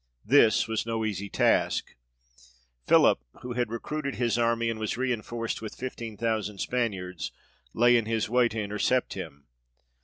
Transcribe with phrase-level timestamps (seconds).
[0.25, 1.95] This was no easy task.
[2.87, 7.31] Philip, who had recruited his army, and was re inforced with fifteen thousand Spaniards,
[7.75, 9.45] lay in his way to intercept him.